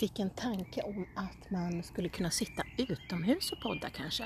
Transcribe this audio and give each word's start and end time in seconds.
fick 0.00 0.18
en 0.18 0.30
tanke 0.30 0.82
om 0.82 1.06
att 1.14 1.50
man 1.50 1.82
skulle 1.82 2.08
kunna 2.08 2.30
sitta 2.30 2.62
utomhus 2.76 3.52
och 3.52 3.60
podda 3.60 3.90
kanske. 3.90 4.24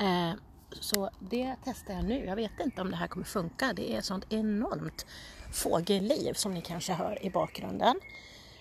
Eh, 0.00 0.32
så 0.80 1.10
det 1.18 1.56
testar 1.64 1.94
jag 1.94 2.04
nu. 2.04 2.24
Jag 2.24 2.36
vet 2.36 2.60
inte 2.60 2.80
om 2.80 2.90
det 2.90 2.96
här 2.96 3.06
kommer 3.06 3.26
funka. 3.26 3.72
Det 3.72 3.96
är 3.96 4.00
sånt 4.00 4.26
enormt 4.32 5.06
fågelliv 5.52 6.32
som 6.32 6.54
ni 6.54 6.62
kanske 6.62 6.92
hör 6.92 7.24
i 7.24 7.30
bakgrunden. 7.30 8.00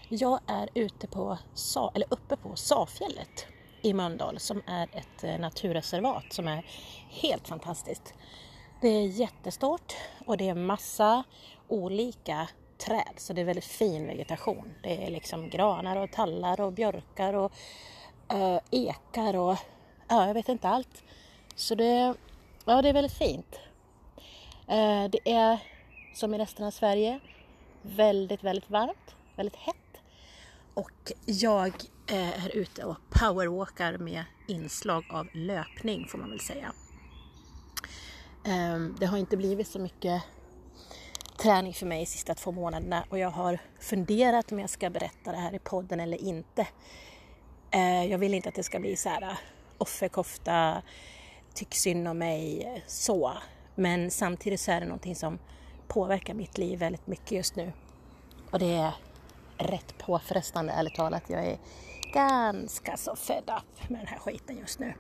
Jag 0.10 0.40
är 0.48 0.70
ute 0.74 1.08
på, 1.08 1.38
eller 1.94 2.08
uppe 2.10 2.36
på 2.36 2.56
Safjället 2.56 3.46
i 3.82 3.94
Mölndal 3.94 4.40
som 4.40 4.62
är 4.68 4.88
ett 4.92 5.24
eh, 5.24 5.40
naturreservat 5.40 6.34
som 6.34 6.48
är 6.48 6.66
helt 7.10 7.48
fantastiskt. 7.48 8.14
Det 8.82 8.88
är 8.88 9.08
jättestort 9.08 9.94
och 10.26 10.38
det 10.38 10.50
är 10.50 10.56
massa 10.56 11.24
olika 11.68 12.48
träd 12.80 13.14
så 13.18 13.34
det 13.34 13.42
är 13.42 13.46
väldigt 13.46 13.66
fin 13.66 14.08
vegetation. 14.08 14.74
Det 14.84 15.06
är 15.06 15.12
liksom 15.12 15.50
granar 15.50 15.96
och 15.96 16.12
tallar 16.12 16.62
och 16.62 16.74
björkar 16.74 17.34
och 17.34 17.52
uh, 18.34 18.60
ekar 18.72 19.36
och 19.36 19.58
ja, 20.08 20.28
jag 20.28 20.34
vet 20.34 20.50
inte 20.50 20.70
allt. 20.70 21.04
Så 21.56 21.76
det, 21.76 22.14
ja, 22.66 22.82
det 22.82 22.90
är 22.90 22.94
väldigt 22.94 23.18
fint. 23.18 23.60
Uh, 24.70 25.10
det 25.10 25.20
är 25.32 25.60
som 26.14 26.34
i 26.34 26.38
resten 26.38 26.66
av 26.66 26.72
Sverige 26.72 27.20
väldigt, 27.82 28.44
väldigt 28.44 28.70
varmt, 28.70 29.16
väldigt 29.36 29.56
hett. 29.56 29.76
Och 30.74 31.12
jag 31.26 31.74
eh, 32.08 32.46
är 32.46 32.56
ute 32.56 32.84
och 32.84 32.98
powerwalkar 33.10 33.98
med 33.98 34.24
inslag 34.48 35.04
av 35.10 35.28
löpning 35.34 36.08
får 36.08 36.18
man 36.18 36.30
väl 36.30 36.40
säga. 36.40 36.74
Det 39.00 39.06
har 39.06 39.18
inte 39.18 39.38
blivit 39.38 39.68
så 39.68 39.80
mycket 39.80 40.24
träning 41.40 41.74
för 41.74 41.86
mig 41.86 42.00
de 42.00 42.06
sista 42.06 42.36
två 42.36 42.52
månaderna 42.52 43.04
och 43.10 43.20
jag 43.20 43.30
har 43.30 43.60
funderat 43.80 44.52
om 44.52 44.60
jag 44.60 44.70
ska 44.70 44.90
berätta 44.90 45.32
det 45.32 45.38
här 45.38 45.56
i 45.56 45.60
podden 45.60 46.00
eller 46.00 46.18
inte. 46.18 46.68
Eh, 47.72 48.06
jag 48.06 48.18
vill 48.18 48.34
inte 48.34 48.50
att 48.50 48.56
det 48.56 48.64
ska 48.64 48.80
bli 48.80 48.96
så 48.96 49.10
här 49.10 49.22
äh, 49.22 49.38
offerkofta, 49.78 50.82
tyck 51.54 51.76
synd 51.76 52.08
om 52.08 52.18
mig, 52.18 52.84
så. 52.88 53.34
Men 53.76 54.12
samtidigt 54.12 54.60
så 54.60 54.72
är 54.72 54.80
det 54.80 54.86
någonting 54.86 55.16
som 55.16 55.40
påverkar 55.88 56.34
mitt 56.34 56.58
liv 56.58 56.80
väldigt 56.80 57.08
mycket 57.08 57.32
just 57.32 57.56
nu. 57.56 57.72
Och 58.52 58.60
det 58.60 58.74
är 58.74 58.92
rätt 59.58 59.98
påfrestande 59.98 60.74
ärligt 60.74 60.96
talat. 60.96 61.24
Jag 61.28 61.46
är 61.46 61.58
ganska 62.14 62.98
så 62.98 63.16
fed 63.16 63.44
up 63.58 63.90
med 63.90 64.00
den 64.00 64.08
här 64.08 64.20
skiten 64.20 64.58
just 64.58 64.80
nu. 64.80 64.94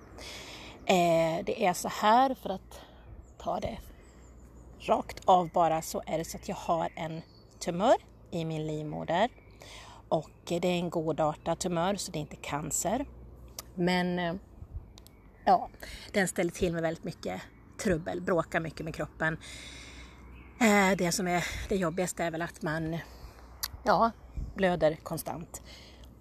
Eh, 0.86 1.46
det 1.46 1.66
är 1.66 1.74
så 1.74 1.88
här 1.88 2.34
för 2.34 2.50
att 2.50 2.81
ta 3.38 3.59
det 3.59 3.78
rakt 4.80 5.22
av 5.25 5.49
bara 5.49 5.81
så 5.81 6.03
är 6.05 6.17
det 6.17 6.25
så 6.25 6.38
att 6.38 6.49
jag 6.49 6.55
har 6.55 6.89
en 6.95 7.22
tumör 7.59 7.95
i 8.31 8.45
min 8.45 8.67
livmoder 8.67 9.30
och 10.09 10.31
det 10.45 10.55
är 10.55 10.80
en 10.80 10.89
godartad 10.89 11.59
tumör 11.59 11.95
så 11.95 12.11
det 12.11 12.19
är 12.19 12.22
inte 12.22 12.35
cancer. 12.35 13.05
Men 13.75 14.19
eh, 14.19 14.35
ja, 15.45 15.69
den 16.11 16.27
ställer 16.27 16.52
till 16.52 16.73
med 16.73 16.81
väldigt 16.81 17.03
mycket 17.03 17.41
trubbel, 17.83 18.22
bråkar 18.22 18.59
mycket 18.59 18.85
med 18.85 18.95
kroppen. 18.95 19.38
Eh, 20.61 20.97
det 20.97 21.11
som 21.11 21.27
är 21.27 21.45
det 21.69 21.75
jobbigaste 21.75 22.23
är 22.23 22.31
väl 22.31 22.41
att 22.41 22.61
man 22.61 22.97
ja, 23.83 24.11
blöder 24.55 24.95
konstant. 24.95 25.61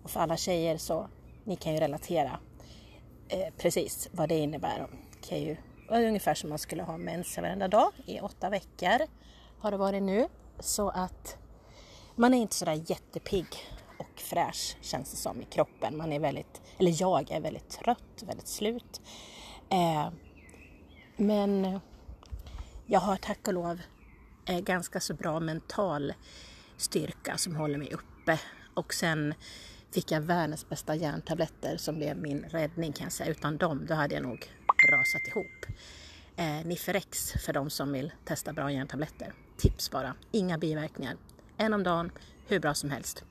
Och 0.03 0.11
för 0.11 0.21
alla 0.21 0.37
tjejer 0.37 0.77
så, 0.77 1.09
ni 1.45 1.57
kan 1.57 1.75
ju 1.75 1.81
relatera 1.81 2.41
eh, 3.29 3.55
precis 3.57 4.09
vad 4.13 4.29
det 4.29 4.39
innebär. 4.39 4.87
Kan 5.29 5.41
ju 5.41 5.57
ungefär 5.89 6.35
som 6.35 6.49
man 6.49 6.59
skulle 6.59 6.83
ha 6.83 6.99
mens 6.99 7.37
varenda 7.37 7.69
dag 7.69 7.93
i 8.07 8.21
åtta 8.21 8.51
veckor 8.51 8.99
har 9.59 9.71
det 9.71 9.77
varit 9.77 10.03
nu. 10.03 10.29
Så 10.61 10.89
att 10.89 11.37
man 12.17 12.35
är 12.35 12.39
inte 12.39 12.55
sådär 12.55 12.83
jättepigg 12.87 13.47
och 13.99 14.21
fräsch 14.21 14.77
känns 14.81 15.11
det 15.11 15.17
som 15.17 15.43
i 15.43 15.45
kroppen. 15.45 15.97
Man 15.97 16.13
är 16.13 16.21
väldigt, 16.21 16.63
eller 16.79 17.01
jag 17.01 17.31
är 17.31 17.41
väldigt 17.41 17.71
trött, 17.71 18.23
väldigt 18.27 18.49
slut. 18.49 19.01
Eh, 19.71 20.11
men 21.17 21.81
jag 22.87 23.01
har 23.01 23.17
tack 23.17 23.49
och 23.49 23.55
lov 23.55 23.81
eh, 24.47 24.61
ganska 24.61 25.01
så 25.01 25.15
bra 25.15 25.41
mental 25.41 26.15
styrka 26.77 27.37
som 27.37 27.57
håller 27.57 27.79
mig 27.79 27.93
uppe. 27.93 28.41
Och 28.75 28.95
sen 28.95 29.35
fick 29.91 30.11
jag 30.11 30.21
världens 30.21 30.69
bästa 30.69 30.95
järntabletter 30.95 31.77
som 31.77 31.95
blev 31.97 32.17
min 32.17 32.45
räddning 32.45 32.93
kan 32.93 33.05
jag 33.05 33.13
säga. 33.13 33.31
Utan 33.31 33.57
dem, 33.57 33.87
då 33.89 33.95
hade 33.95 34.15
jag 34.15 34.23
nog 34.23 34.51
rasat 34.93 35.27
ihop. 35.29 35.67
Eh, 36.37 36.67
Niferex 36.67 37.33
för 37.33 37.53
de 37.53 37.71
som 37.71 37.93
vill 37.93 38.13
testa 38.25 38.53
bra 38.53 38.73
järntabletter. 38.73 39.33
Tips 39.57 39.91
bara, 39.91 40.15
inga 40.33 40.59
biverkningar. 40.59 41.17
En 41.57 41.75
om 41.75 41.83
dagen, 41.83 42.11
hur 42.47 42.61
bra 42.61 42.75
som 42.75 42.91
helst. 42.91 43.25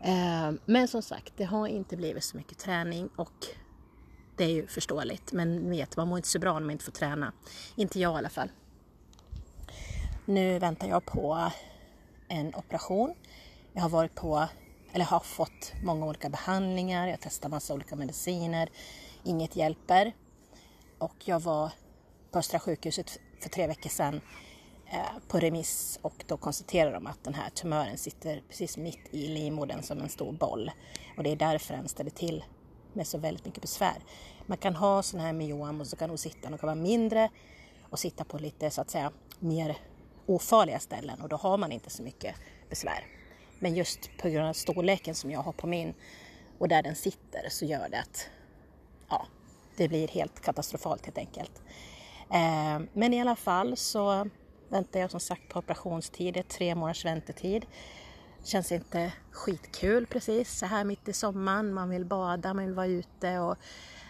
Eh, 0.00 0.52
men 0.64 0.88
som 0.88 1.02
sagt, 1.02 1.32
det 1.36 1.44
har 1.44 1.66
inte 1.66 1.96
blivit 1.96 2.24
så 2.24 2.36
mycket 2.36 2.58
träning 2.58 3.08
och 3.16 3.46
det 4.36 4.44
är 4.44 4.48
ju 4.48 4.66
förståeligt. 4.66 5.32
Men 5.32 5.70
vet, 5.70 5.96
man 5.96 6.08
mår 6.08 6.18
inte 6.18 6.28
så 6.28 6.38
bra 6.38 6.52
när 6.52 6.60
man 6.60 6.70
inte 6.70 6.84
får 6.84 6.92
träna. 6.92 7.32
Inte 7.76 8.00
jag 8.00 8.14
i 8.14 8.18
alla 8.18 8.28
fall. 8.28 8.50
Nu 10.24 10.58
väntar 10.58 10.88
jag 10.88 11.04
på 11.04 11.50
en 12.28 12.54
operation. 12.54 13.14
Jag 13.72 13.82
har 13.82 13.88
varit 13.88 14.14
på, 14.14 14.48
eller 14.92 15.04
har 15.04 15.20
fått 15.20 15.72
många 15.82 16.06
olika 16.06 16.28
behandlingar. 16.28 17.08
Jag 17.08 17.18
testar 17.20 17.48
massa 17.48 17.74
olika 17.74 17.96
mediciner. 17.96 18.68
Inget 19.24 19.56
hjälper. 19.56 20.12
Och 21.00 21.14
jag 21.24 21.40
var 21.40 21.72
på 22.30 22.38
Östra 22.38 22.58
sjukhuset 22.58 23.20
för 23.40 23.48
tre 23.48 23.66
veckor 23.66 23.90
sedan 23.90 24.20
eh, 24.92 25.28
på 25.28 25.38
remiss 25.38 25.98
och 26.02 26.24
då 26.26 26.36
konstaterade 26.36 26.92
de 26.92 27.06
att 27.06 27.24
den 27.24 27.34
här 27.34 27.50
tumören 27.50 27.98
sitter 27.98 28.42
precis 28.48 28.76
mitt 28.76 29.00
i 29.10 29.28
livmodern 29.28 29.82
som 29.82 30.00
en 30.00 30.08
stor 30.08 30.32
boll. 30.32 30.70
Och 31.16 31.22
det 31.22 31.32
är 31.32 31.36
därför 31.36 31.74
den 31.74 31.88
ställer 31.88 32.10
till 32.10 32.44
med 32.92 33.06
så 33.06 33.18
väldigt 33.18 33.44
mycket 33.44 33.62
besvär. 33.62 33.96
Man 34.46 34.58
kan 34.58 34.74
ha 34.76 35.02
sådana 35.02 35.26
här 35.26 35.32
myom 35.32 35.80
och 35.80 35.86
så 35.86 35.96
kan 35.96 36.08
de 36.08 36.18
sitta, 36.18 36.50
de 36.50 36.58
kan 36.58 36.66
vara 36.66 36.74
mindre 36.74 37.30
och 37.90 37.98
sitta 37.98 38.24
på 38.24 38.38
lite 38.38 38.70
så 38.70 38.80
att 38.80 38.90
säga 38.90 39.12
mer 39.38 39.76
ofarliga 40.26 40.78
ställen 40.78 41.20
och 41.20 41.28
då 41.28 41.36
har 41.36 41.58
man 41.58 41.72
inte 41.72 41.90
så 41.90 42.02
mycket 42.02 42.34
besvär. 42.68 43.06
Men 43.58 43.74
just 43.74 44.10
på 44.18 44.28
grund 44.28 44.48
av 44.48 44.52
storleken 44.52 45.14
som 45.14 45.30
jag 45.30 45.40
har 45.40 45.52
på 45.52 45.66
min 45.66 45.94
och 46.58 46.68
där 46.68 46.82
den 46.82 46.96
sitter 46.96 47.48
så 47.48 47.64
gör 47.64 47.88
det 47.88 48.00
att 48.00 48.26
ja, 49.08 49.26
det 49.80 49.88
blir 49.88 50.08
helt 50.08 50.40
katastrofalt 50.40 51.06
helt 51.06 51.18
enkelt. 51.18 51.62
Eh, 52.30 52.80
men 52.92 53.14
i 53.14 53.20
alla 53.20 53.36
fall 53.36 53.76
så 53.76 54.28
väntar 54.68 55.00
jag 55.00 55.10
som 55.10 55.20
sagt 55.20 55.48
på 55.48 55.58
operationstid, 55.58 56.34
det 56.34 56.40
är 56.40 56.44
tre 56.44 56.74
månaders 56.74 57.04
väntetid. 57.04 57.66
Känns 58.44 58.72
inte 58.72 59.12
skitkul 59.30 60.06
precis 60.06 60.58
så 60.58 60.66
här 60.66 60.84
mitt 60.84 61.08
i 61.08 61.12
sommaren. 61.12 61.74
Man 61.74 61.90
vill 61.90 62.04
bada, 62.04 62.54
man 62.54 62.64
vill 62.64 62.74
vara 62.74 62.86
ute 62.86 63.38
och 63.38 63.56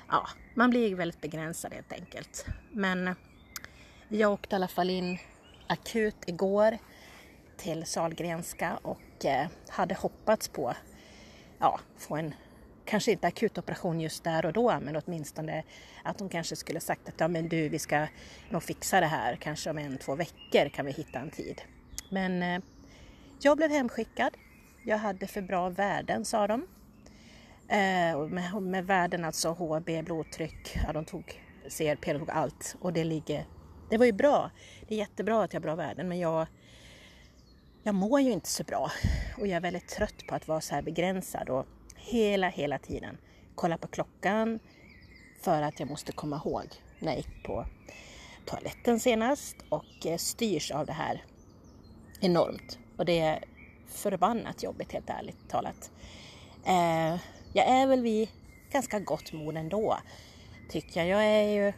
ja, 0.09 0.29
man 0.55 0.71
blir 0.71 0.95
väldigt 0.95 1.21
begränsad 1.21 1.73
helt 1.73 1.93
enkelt. 1.93 2.47
Men 2.73 3.15
jag 4.09 4.33
åkte 4.33 4.55
i 4.55 4.57
alla 4.57 4.69
fall 4.69 4.91
in 4.91 5.19
akut 5.67 6.17
igår 6.27 6.79
till 7.57 7.87
Salgrenska 7.87 8.79
och 8.83 9.25
eh, 9.25 9.47
hade 9.69 9.95
hoppats 9.95 10.49
på 10.49 10.75
ja, 11.59 11.81
få 11.99 12.17
en 12.17 12.35
kanske 12.91 13.13
inte 13.13 13.27
akutoperation 13.27 14.01
just 14.01 14.25
där 14.25 14.47
och 14.47 14.53
då, 14.53 14.81
men 14.81 14.97
åtminstone 14.97 15.63
att 16.03 16.19
de 16.19 16.29
kanske 16.29 16.57
skulle 16.57 16.81
sagt 16.81 17.09
att 17.09 17.15
ja 17.19 17.29
men 17.29 17.49
du, 17.49 17.69
vi 17.69 17.79
ska 17.79 18.07
nog 18.49 18.63
fixa 18.63 19.01
det 19.01 19.07
här, 19.07 19.37
kanske 19.37 19.71
om 19.71 19.79
en, 19.79 19.99
två 19.99 20.15
veckor 20.15 20.69
kan 20.69 20.87
vi 20.87 20.93
hitta 20.93 21.19
en 21.19 21.31
tid. 21.31 21.63
Men 22.09 22.43
eh, 22.43 22.63
jag 23.41 23.57
blev 23.57 23.71
hemskickad. 23.71 24.37
Jag 24.85 24.99
hade 24.99 25.27
för 25.27 25.43
bra 25.43 25.69
värden 25.69 26.25
sa 26.25 26.47
de. 26.47 26.67
Eh, 27.69 28.27
med, 28.29 28.63
med 28.63 28.87
värden 28.87 29.25
alltså 29.25 29.49
HB, 29.49 30.05
blodtryck, 30.05 30.79
ja 30.87 30.93
de 30.93 31.05
tog 31.05 31.41
CRP, 31.69 32.13
de 32.13 32.19
tog 32.19 32.31
allt 32.31 32.77
och 32.81 32.93
det 32.93 33.05
ligger, 33.05 33.47
det 33.91 33.99
var 33.99 34.07
ju 34.07 34.13
bra. 34.13 34.51
Det 34.89 34.95
är 34.95 34.99
jättebra 34.99 35.43
att 35.43 35.53
jag 35.53 35.61
har 35.61 35.63
bra 35.63 35.75
värden 35.75 36.09
men 36.09 36.19
jag 36.19 36.47
jag 37.83 37.95
mår 37.95 38.21
ju 38.21 38.33
inte 38.33 38.49
så 38.49 38.65
bra 38.65 38.91
och 39.39 39.47
jag 39.47 39.57
är 39.57 39.61
väldigt 39.61 39.89
trött 39.89 40.27
på 40.29 40.35
att 40.35 40.49
vara 40.49 40.61
så 40.61 40.75
här 40.75 40.83
begränsad 40.83 41.49
och 41.49 41.67
hela, 42.01 42.49
hela 42.49 42.79
tiden. 42.79 43.19
Kolla 43.55 43.79
på 43.79 43.89
klockan 43.89 44.59
för 45.41 45.63
att 45.63 45.81
jag 45.81 45.89
måste 45.89 46.13
komma 46.13 46.37
ihåg 46.45 46.65
när 46.99 47.09
jag 47.09 47.17
gick 47.17 47.45
på 47.45 47.67
toaletten 48.47 49.01
senast 49.01 49.57
och 49.69 50.07
eh, 50.07 50.17
styrs 50.17 50.71
av 50.71 50.87
det 50.87 50.93
här 50.93 51.25
enormt. 52.21 52.79
Och 52.97 53.05
det 53.05 53.21
är 53.21 53.45
förbannat 53.87 54.63
jobbigt 54.63 54.93
helt 54.93 55.11
ärligt 55.11 55.49
talat. 55.49 55.91
Eh, 56.65 57.21
jag 57.53 57.67
är 57.67 57.87
väl 57.87 58.03
vid 58.03 58.29
ganska 58.73 59.01
gott 59.01 59.33
mod 59.33 59.57
ändå, 59.57 59.99
tycker 60.69 61.01
jag. 61.01 61.09
Jag 61.09 61.25
är 61.25 61.49
ju, 61.49 61.73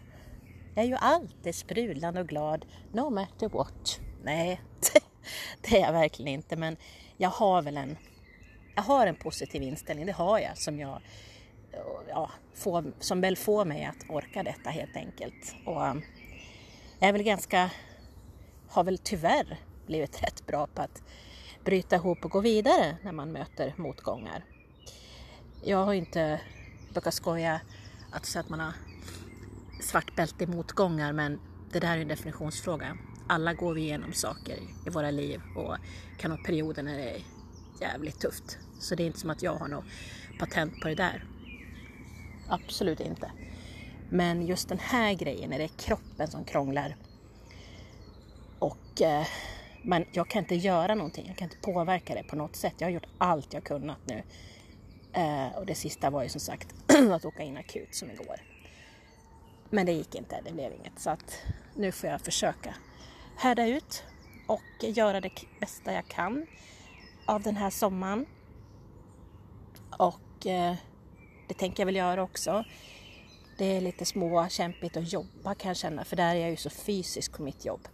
jag 0.75 0.85
är 0.85 0.89
ju 0.89 0.95
alltid 0.95 1.55
sprudlande 1.55 2.21
och 2.21 2.29
glad, 2.29 2.67
no 2.93 3.11
matter 3.11 3.49
what. 3.49 4.01
Nej, 4.23 4.61
det 5.61 5.77
är 5.77 5.81
jag 5.81 5.93
verkligen 5.93 6.33
inte, 6.33 6.57
men 6.57 6.77
jag 7.17 7.31
har 7.31 7.63
väl 7.63 7.77
en 7.77 7.97
jag 8.75 8.83
har 8.83 9.07
en 9.07 9.15
positiv 9.15 9.63
inställning, 9.63 10.07
det 10.07 10.13
har 10.13 10.39
jag, 10.39 10.59
som, 10.59 10.79
jag, 10.79 11.01
ja, 12.09 12.31
får, 12.55 12.93
som 13.01 13.21
väl 13.21 13.37
får 13.37 13.65
mig 13.65 13.85
att 13.85 14.11
orka 14.11 14.43
detta 14.43 14.71
helt 14.71 14.97
enkelt. 14.97 15.55
Och 15.65 15.83
jag 16.99 17.09
är 17.09 17.13
väl 17.13 17.23
ganska, 17.23 17.71
har 18.69 18.85
väl 18.85 18.99
tyvärr 18.99 19.59
blivit 19.87 20.23
rätt 20.23 20.47
bra 20.47 20.67
på 20.67 20.83
att 20.83 21.03
bryta 21.65 21.97
ihop 21.97 22.25
och 22.25 22.31
gå 22.31 22.41
vidare 22.41 22.97
när 23.03 23.13
man 23.13 23.33
möter 23.33 23.75
motgångar. 23.77 24.45
jag 25.65 25.85
har 25.85 25.95
inte, 25.95 26.41
brukar 26.93 27.11
skoja 27.11 27.61
att 28.13 28.27
säga 28.27 28.41
att 28.41 28.49
man 28.49 28.61
har 28.61 28.73
svart 29.81 30.17
bälte 30.17 30.45
i 30.45 30.47
motgångar 30.47 31.13
men 31.13 31.41
det 31.73 31.81
där 31.81 31.97
är 31.97 32.01
en 32.01 32.09
definitionsfråga. 32.09 32.97
Alla 33.29 33.55
går 33.55 33.75
vi 33.75 33.81
igenom 33.81 34.13
saker 34.13 34.59
i 34.87 34.91
våra 34.91 35.11
liv 35.11 35.41
och 35.57 35.77
kan 36.19 36.31
ha 36.31 36.39
perioder 36.39 36.83
när 36.83 36.99
det 36.99 37.11
är 37.11 37.23
jävligt 37.83 38.21
tufft. 38.21 38.59
Så 38.81 38.95
det 38.95 39.03
är 39.03 39.07
inte 39.07 39.21
som 39.21 39.31
att 39.31 39.43
jag 39.43 39.55
har 39.55 39.69
något 39.69 39.85
patent 40.39 40.81
på 40.81 40.89
det 40.89 40.95
där. 40.95 41.25
Absolut 42.49 43.01
inte. 43.01 43.31
Men 44.11 44.47
just 44.47 44.69
den 44.69 44.79
här 44.79 45.15
grejen, 45.15 45.51
när 45.51 45.59
det 45.59 45.65
är 45.65 45.79
kroppen 45.79 46.29
som 46.29 46.45
krånglar 46.45 46.97
och 48.59 49.03
eh, 49.03 49.27
men 49.83 50.05
jag 50.13 50.29
kan 50.29 50.43
inte 50.43 50.55
göra 50.55 50.95
någonting, 50.95 51.27
jag 51.27 51.37
kan 51.37 51.47
inte 51.47 51.73
påverka 51.73 52.15
det 52.15 52.23
på 52.23 52.37
något 52.37 52.57
sätt. 52.57 52.75
Jag 52.79 52.87
har 52.87 52.93
gjort 52.93 53.07
allt 53.19 53.53
jag 53.53 53.65
kunnat 53.65 53.99
nu. 54.07 54.23
Eh, 55.13 55.57
och 55.57 55.67
det 55.67 55.75
sista 55.75 56.11
var 56.11 56.23
ju 56.23 56.29
som 56.29 56.41
sagt 56.41 56.75
att 57.13 57.25
åka 57.25 57.43
in 57.43 57.57
akut 57.57 57.95
som 57.95 58.11
igår. 58.11 58.37
Men 59.71 59.87
det 59.87 59.93
gick 59.93 60.15
inte, 60.15 60.41
det 60.45 60.53
blev 60.53 60.73
inget. 60.73 60.99
Så 60.99 61.11
att 61.11 61.43
nu 61.75 61.93
får 61.93 62.11
jag 62.11 62.21
försöka 62.21 62.75
härda 63.37 63.67
ut 63.67 64.05
och 64.47 64.85
göra 64.85 65.21
det 65.21 65.31
bästa 65.61 65.93
jag 65.93 66.09
kan 66.09 66.47
av 67.33 67.43
den 67.43 67.57
här 67.57 67.71
sommaren. 67.71 68.27
Och 69.99 70.47
eh, 70.47 70.75
det 71.49 71.55
tänker 71.55 71.81
jag 71.81 71.87
väl 71.87 71.97
göra 71.97 72.23
också. 72.23 72.65
Det 73.59 73.65
är 73.65 73.81
lite 73.81 74.05
småkämpigt 74.05 74.97
att 74.97 75.13
jobba 75.13 75.55
kan 75.55 75.69
jag 75.69 75.77
känna, 75.77 76.05
för 76.05 76.17
där 76.17 76.35
är 76.35 76.41
jag 76.41 76.51
ju 76.51 76.57
så 76.57 76.71
fysisk 76.71 77.37
på 77.37 77.43
mitt 77.43 77.65
jobb. 77.65 77.89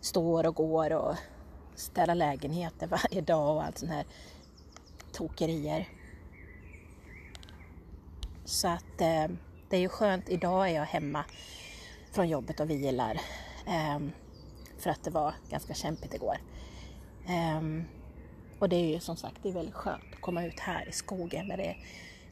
Står 0.00 0.46
och 0.46 0.54
går 0.54 0.92
och 0.92 1.16
städar 1.74 2.14
lägenheter 2.14 2.86
varje 3.10 3.20
dag 3.20 3.56
och 3.56 3.64
allt 3.64 3.78
sånt 3.78 3.92
här 3.92 4.04
tokerier. 5.12 5.88
Så 8.44 8.68
att 8.68 9.00
eh, 9.00 9.26
det 9.68 9.76
är 9.76 9.80
ju 9.80 9.88
skönt. 9.88 10.28
Idag 10.28 10.70
är 10.70 10.74
jag 10.74 10.84
hemma 10.84 11.24
från 12.12 12.28
jobbet 12.28 12.60
och 12.60 12.70
vilar. 12.70 13.20
Eh, 13.66 13.98
för 14.78 14.90
att 14.90 15.02
det 15.02 15.10
var 15.10 15.34
ganska 15.50 15.74
kämpigt 15.74 16.14
igår. 16.14 16.36
Eh, 17.26 17.60
och 18.60 18.68
det 18.68 18.76
är 18.76 18.88
ju 18.88 19.00
som 19.00 19.16
sagt, 19.16 19.36
det 19.42 19.48
är 19.48 19.52
väldigt 19.52 19.74
skönt 19.74 20.04
att 20.12 20.20
komma 20.20 20.44
ut 20.44 20.60
här 20.60 20.88
i 20.88 20.92
skogen 20.92 21.46
när 21.46 21.56
det 21.56 21.66
är 21.66 21.76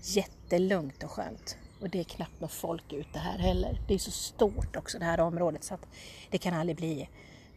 jättelugnt 0.02 1.02
och 1.02 1.10
skönt. 1.10 1.56
Och 1.80 1.90
det 1.90 2.00
är 2.00 2.04
knappt 2.04 2.40
något 2.40 2.52
folk 2.52 2.92
ute 2.92 3.18
här 3.18 3.38
heller. 3.38 3.80
Det 3.88 3.94
är 3.94 3.98
så 3.98 4.10
stort 4.10 4.76
också 4.76 4.98
det 4.98 5.04
här 5.04 5.20
området 5.20 5.64
så 5.64 5.74
att 5.74 5.86
det 6.30 6.38
kan 6.38 6.54
aldrig 6.54 6.76
bli 6.76 7.08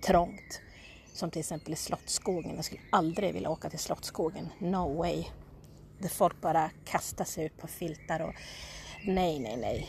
trångt. 0.02 0.62
Som 1.14 1.32
till 1.32 1.40
exempel 1.40 1.74
i 1.74 1.76
Slottsskogen. 1.76 2.56
Jag 2.56 2.66
skulle 2.66 2.82
aldrig 2.90 3.34
vilja 3.34 3.50
åka 3.50 3.70
till 3.70 3.80
Slottsskogen. 3.80 4.50
No 4.60 4.98
way. 4.98 5.24
Där 6.00 6.10
folk 6.10 6.42
bara 6.42 6.70
kastar 6.86 7.26
sig 7.26 7.46
ut 7.46 7.58
på 7.58 7.68
filtar 7.68 8.20
och 8.20 8.34
nej, 9.06 9.40
nej, 9.40 9.58
nej. 9.58 9.88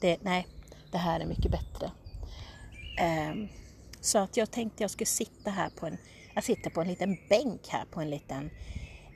Det, 0.00 0.18
nej, 0.22 0.46
det 0.92 0.98
här 0.98 1.20
är 1.20 1.26
mycket 1.26 1.50
bättre. 1.50 1.90
Um, 3.30 3.48
så 4.00 4.18
att 4.18 4.36
jag 4.36 4.50
tänkte 4.50 4.82
jag 4.82 4.90
skulle 4.90 5.06
sitta 5.06 5.50
här 5.50 5.70
på 5.70 5.86
en, 5.86 5.98
jag 6.34 6.44
sitter 6.44 6.70
på 6.70 6.80
en 6.80 6.88
liten 6.88 7.18
bänk 7.28 7.68
här 7.68 7.84
på 7.90 8.00
en 8.00 8.10
liten 8.10 8.50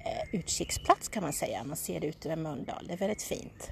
eh, 0.05 0.35
utkiksplats 0.35 1.09
kan 1.09 1.23
man 1.23 1.33
säga. 1.33 1.65
Man 1.65 1.77
ser 1.77 2.01
det 2.01 2.07
ut 2.07 2.27
över 2.27 2.37
Mölndal. 2.37 2.87
Det 2.87 2.93
är 2.93 2.99
väldigt 2.99 3.23
fint. 3.23 3.71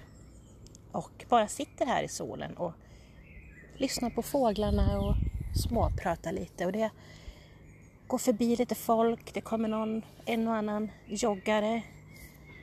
Och 0.92 1.24
bara 1.28 1.48
sitter 1.48 1.86
här 1.86 2.02
i 2.02 2.08
solen 2.08 2.56
och 2.56 2.72
lyssnar 3.76 4.10
på 4.10 4.22
fåglarna 4.22 5.00
och 5.00 5.14
småpratar 5.54 6.32
lite. 6.32 6.66
Och 6.66 6.72
det 6.72 6.90
går 8.06 8.18
förbi 8.18 8.56
lite 8.56 8.74
folk. 8.74 9.34
Det 9.34 9.40
kommer 9.40 9.68
någon, 9.68 10.02
en 10.24 10.48
och 10.48 10.54
annan 10.54 10.90
joggare. 11.06 11.82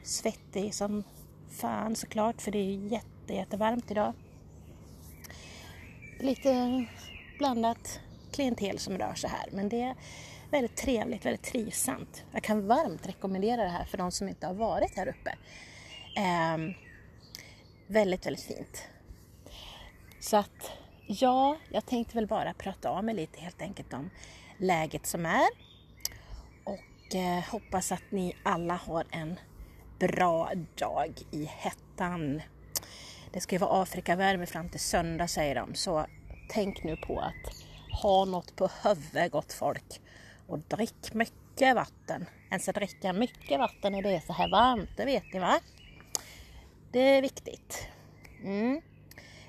Svettig 0.03 0.74
som 0.74 1.03
fan 1.50 1.95
såklart 1.95 2.41
för 2.41 2.51
det 2.51 2.57
är 2.57 2.91
jätte, 2.91 3.33
jättevarmt 3.33 3.91
idag. 3.91 4.13
Lite 6.19 6.86
blandat 7.38 8.00
klientel 8.31 8.79
som 8.79 8.97
rör 8.97 9.13
sig 9.13 9.29
här 9.29 9.50
men 9.51 9.69
det 9.69 9.95
väldigt 10.53 10.75
trevligt, 10.75 11.25
väldigt 11.25 11.44
trivsamt. 11.44 12.25
Jag 12.31 12.44
kan 12.44 12.67
varmt 12.67 13.07
rekommendera 13.07 13.63
det 13.63 13.69
här 13.69 13.85
för 13.85 13.97
de 13.97 14.11
som 14.11 14.27
inte 14.27 14.47
har 14.47 14.53
varit 14.53 14.97
här 14.97 15.07
uppe. 15.07 15.35
Eh, 16.15 16.75
väldigt, 17.88 18.25
väldigt 18.25 18.44
fint. 18.44 18.88
Så 20.19 20.38
att 20.38 20.71
ja, 21.07 21.57
jag 21.69 21.85
tänkte 21.85 22.15
väl 22.15 22.27
bara 22.27 22.53
prata 22.53 22.89
av 22.89 23.03
mig 23.03 23.15
lite 23.15 23.39
helt 23.39 23.61
enkelt 23.61 23.94
om 23.94 24.09
läget 24.57 25.05
som 25.05 25.25
är 25.25 25.47
och 26.63 27.15
eh, 27.15 27.44
hoppas 27.51 27.91
att 27.91 28.11
ni 28.11 28.35
alla 28.44 28.75
har 28.75 29.05
en 29.11 29.39
bra 30.00 30.51
dag 30.75 31.13
i 31.31 31.45
hettan. 31.45 32.41
Det 33.31 33.41
ska 33.41 33.55
ju 33.55 33.59
vara 33.59 33.81
Afrikavärme 33.81 34.45
fram 34.45 34.69
till 34.69 34.79
söndag 34.79 35.27
säger 35.27 35.55
de, 35.55 35.75
så 35.75 36.05
tänk 36.50 36.83
nu 36.83 36.97
på 36.97 37.19
att 37.19 37.53
ha 38.01 38.25
något 38.25 38.55
på 38.55 38.69
huvudet 38.83 39.31
gott 39.31 39.53
folk 39.53 40.01
och 40.48 40.60
drick 40.60 41.13
mycket 41.13 41.75
vatten. 41.75 42.25
En 42.50 42.60
ska 42.60 42.72
dricka 42.72 43.13
mycket 43.13 43.60
vatten 43.60 43.92
när 43.92 44.01
det 44.01 44.16
är 44.16 44.19
så 44.19 44.34
här 44.34 44.50
varmt, 44.50 44.90
det 44.98 45.06
vet 45.06 45.34
ni 45.34 45.40
va? 45.40 45.60
Det 46.92 47.00
är 47.00 47.22
viktigt. 47.22 47.88
Mm, 48.44 48.81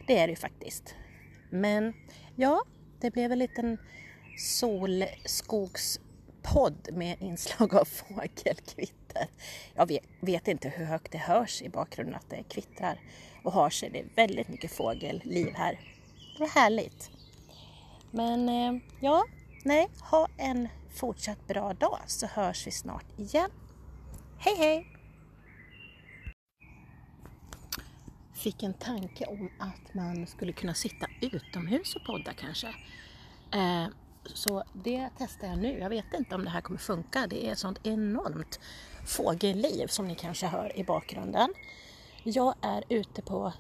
det 0.07 0.19
är 0.19 0.27
det 0.27 0.31
ju 0.31 0.37
faktiskt. 0.37 0.95
Men 1.51 1.95
ja, 2.37 2.65
det 3.01 3.11
blev 3.11 3.33
en 3.33 3.39
liten 3.39 3.79
solskogspodd 4.39 6.89
med 6.93 7.23
inslag 7.23 7.75
av 7.75 7.85
fågelkvitter. 8.09 9.29
Jag 9.75 9.89
vet, 9.89 10.05
vet, 10.21 10.49
inte 10.49 10.69
hur 10.69 10.85
högt 10.85 11.13
det 11.13 11.19
hörs 11.19 11.63
i 11.63 11.69
bakgrunden 11.69 12.15
att 12.15 12.31
det 12.31 12.43
kvittrar 12.43 13.01
och 13.43 13.53
har 13.53 13.71
sig. 13.71 13.91
Det 13.91 13.99
är 13.99 14.07
väldigt 14.17 14.49
mycket 14.49 14.71
fågelliv 14.71 15.55
här. 15.55 15.81
Det 16.37 16.41
var 16.41 16.49
härligt. 16.49 17.11
Men 18.11 18.49
eh, 18.49 18.73
ja, 19.01 19.25
nej, 19.65 19.89
ha 20.01 20.29
en 20.37 20.69
fortsatt 20.95 21.47
bra 21.47 21.73
dag 21.73 22.01
så 22.07 22.27
hörs 22.27 22.67
vi 22.67 22.71
snart 22.71 23.19
igen. 23.19 23.51
Hej 24.39 24.57
hej! 24.59 24.87
Fick 28.35 28.63
en 28.63 28.75
tanke 28.75 29.27
om 29.27 29.51
att 29.59 29.95
man 29.95 30.27
skulle 30.27 30.53
kunna 30.53 30.75
sitta 30.75 31.07
utomhus 31.21 31.97
och 31.97 32.05
podda 32.05 32.33
kanske. 32.33 32.67
Eh, 33.53 33.87
så 34.25 34.65
det 34.73 35.09
testar 35.19 35.47
jag 35.47 35.59
nu. 35.59 35.79
Jag 35.79 35.89
vet 35.89 36.15
inte 36.15 36.35
om 36.35 36.45
det 36.45 36.51
här 36.51 36.61
kommer 36.61 36.79
funka. 36.79 37.27
Det 37.27 37.47
är 37.47 37.53
ett 37.53 37.59
sånt 37.59 37.81
enormt 37.83 38.61
fågelliv 39.07 39.87
som 39.87 40.09
ni 40.09 40.15
kanske 40.15 40.47
hör 40.47 40.79
i 40.79 40.85
bakgrunden. 40.85 41.55
Jag 42.23 42.55
är 42.61 42.85
ute 42.89 43.23
på, 43.23 43.53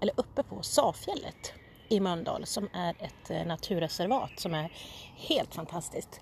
eller 0.00 0.14
uppe 0.16 0.42
på 0.42 0.62
Safjället 0.62 1.52
i 1.88 2.00
Mölndal 2.00 2.46
som 2.46 2.68
är 2.72 2.94
ett 2.98 3.30
eh, 3.30 3.46
naturreservat 3.46 4.40
som 4.40 4.54
är 4.54 4.72
helt 5.16 5.54
fantastiskt. 5.54 6.20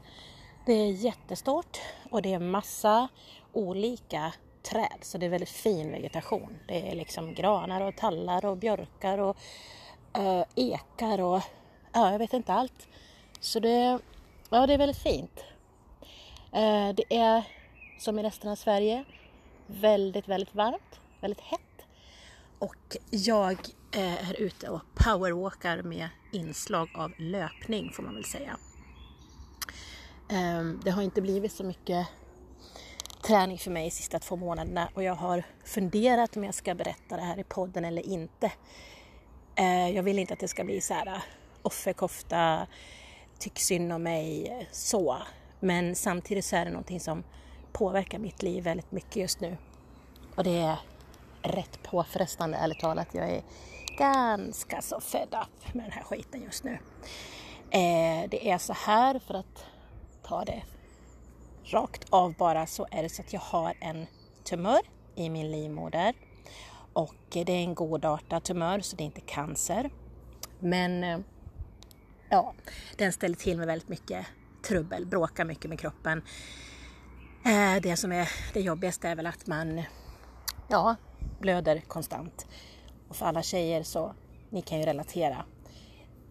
Det 0.66 0.72
är 0.72 0.90
jättestort 0.90 1.80
och 2.10 2.22
det 2.22 2.32
är 2.32 2.38
massa 2.38 3.08
olika 3.52 4.32
träd 4.62 4.98
så 5.00 5.18
det 5.18 5.26
är 5.26 5.30
väldigt 5.30 5.48
fin 5.48 5.90
vegetation. 5.90 6.58
Det 6.68 6.90
är 6.90 6.94
liksom 6.94 7.34
granar 7.34 7.80
och 7.80 7.96
tallar 7.96 8.44
och 8.44 8.56
björkar 8.56 9.18
och 9.18 9.36
uh, 10.18 10.44
ekar 10.54 11.20
och 11.20 11.42
ja, 11.92 12.12
jag 12.12 12.18
vet 12.18 12.32
inte 12.32 12.52
allt. 12.52 12.88
Så 13.40 13.60
det, 13.60 13.98
ja, 14.50 14.66
det 14.66 14.74
är 14.74 14.78
väldigt 14.78 15.02
fint. 15.02 15.44
Uh, 16.52 16.94
det 16.94 17.04
är 17.08 17.42
som 17.98 18.18
i 18.18 18.22
resten 18.22 18.50
av 18.50 18.56
Sverige 18.56 19.04
väldigt, 19.66 20.28
väldigt 20.28 20.54
varmt, 20.54 21.00
väldigt 21.20 21.40
hett. 21.40 21.60
Och 22.58 22.96
jag 23.10 23.58
eh, 23.96 24.30
är 24.30 24.40
ute 24.40 24.68
och 24.68 24.80
powerwalkar 24.94 25.82
med 25.82 26.08
inslag 26.32 26.88
av 26.94 27.12
löpning 27.18 27.92
får 27.92 28.02
man 28.02 28.14
väl 28.14 28.24
säga. 28.24 28.56
Ehm, 30.28 30.80
det 30.84 30.90
har 30.90 31.02
inte 31.02 31.22
blivit 31.22 31.52
så 31.52 31.64
mycket 31.64 32.06
träning 33.22 33.58
för 33.58 33.70
mig 33.70 33.84
de 33.84 33.90
sista 33.90 34.18
två 34.18 34.36
månaderna 34.36 34.88
och 34.94 35.02
jag 35.02 35.14
har 35.14 35.42
funderat 35.64 36.36
om 36.36 36.44
jag 36.44 36.54
ska 36.54 36.74
berätta 36.74 37.16
det 37.16 37.22
här 37.22 37.38
i 37.38 37.44
podden 37.44 37.84
eller 37.84 38.08
inte. 38.08 38.52
Ehm, 39.56 39.94
jag 39.94 40.02
vill 40.02 40.18
inte 40.18 40.34
att 40.34 40.40
det 40.40 40.48
ska 40.48 40.64
bli 40.64 40.80
så 40.80 40.94
här 40.94 41.06
äh, 41.06 41.22
offerkofta, 41.62 42.66
tyck 43.38 43.58
synd 43.58 43.92
om 43.92 44.02
mig, 44.02 44.68
så. 44.72 45.16
Men 45.60 45.94
samtidigt 45.94 46.44
så 46.44 46.56
är 46.56 46.64
det 46.64 46.70
någonting 46.70 47.00
som 47.00 47.24
påverkar 47.72 48.18
mitt 48.18 48.42
liv 48.42 48.64
väldigt 48.64 48.92
mycket 48.92 49.16
just 49.16 49.40
nu. 49.40 49.56
Och 50.36 50.44
det 50.44 50.58
är 50.58 50.76
rätt 51.42 51.82
påfrestande 51.82 52.56
ärligt 52.56 52.80
talat. 52.80 53.08
Jag 53.12 53.30
är 53.30 53.42
ganska 53.98 54.82
så 54.82 55.00
fed 55.00 55.28
up 55.30 55.74
med 55.74 55.84
den 55.84 55.92
här 55.92 56.02
skiten 56.02 56.42
just 56.42 56.64
nu. 56.64 56.78
Eh, 57.70 58.28
det 58.30 58.50
är 58.50 58.58
så 58.58 58.72
här, 58.72 59.18
för 59.18 59.34
att 59.34 59.66
ta 60.24 60.44
det 60.44 60.62
rakt 61.64 62.06
av 62.10 62.34
bara, 62.34 62.66
så 62.66 62.86
är 62.90 63.02
det 63.02 63.08
så 63.08 63.22
att 63.22 63.32
jag 63.32 63.40
har 63.40 63.74
en 63.80 64.06
tumör 64.44 64.80
i 65.14 65.30
min 65.30 65.50
livmoder. 65.50 66.14
Och 66.92 67.14
det 67.30 67.52
är 67.52 67.64
en 67.64 67.74
godartad 67.74 68.44
tumör, 68.44 68.80
så 68.80 68.96
det 68.96 69.02
är 69.02 69.06
inte 69.06 69.20
cancer. 69.20 69.90
Men 70.58 71.04
eh, 71.04 71.18
ja, 72.28 72.54
den 72.96 73.12
ställer 73.12 73.34
till 73.34 73.58
med 73.58 73.66
väldigt 73.66 73.88
mycket 73.88 74.26
trubbel, 74.68 75.06
bråkar 75.06 75.44
mycket 75.44 75.70
med 75.70 75.80
kroppen. 75.80 76.22
Eh, 77.44 77.82
det 77.82 77.96
som 77.96 78.12
är 78.12 78.30
det 78.52 78.60
jobbigaste 78.60 79.08
är 79.08 79.16
väl 79.16 79.26
att 79.26 79.46
man 79.46 79.82
ja, 80.68 80.96
blöder 81.40 81.80
konstant. 81.80 82.46
Och 83.08 83.16
för 83.16 83.26
alla 83.26 83.42
tjejer 83.42 83.82
så, 83.82 84.14
ni 84.50 84.62
kan 84.62 84.78
ju 84.78 84.86
relatera 84.86 85.44